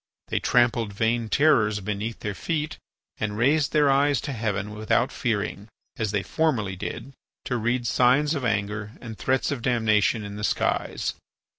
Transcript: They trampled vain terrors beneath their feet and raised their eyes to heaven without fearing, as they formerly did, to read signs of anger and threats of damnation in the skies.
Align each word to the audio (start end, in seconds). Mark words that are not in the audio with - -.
They 0.29 0.39
trampled 0.39 0.93
vain 0.93 1.29
terrors 1.29 1.79
beneath 1.79 2.21
their 2.21 2.33
feet 2.33 2.79
and 3.19 3.37
raised 3.37 3.71
their 3.71 3.91
eyes 3.91 4.19
to 4.21 4.33
heaven 4.33 4.71
without 4.71 5.11
fearing, 5.11 5.67
as 5.95 6.09
they 6.09 6.23
formerly 6.23 6.75
did, 6.75 7.13
to 7.45 7.55
read 7.57 7.85
signs 7.85 8.33
of 8.33 8.43
anger 8.43 8.93
and 8.99 9.15
threats 9.15 9.51
of 9.51 9.61
damnation 9.61 10.23
in 10.23 10.37
the 10.37 10.43
skies. 10.43 11.13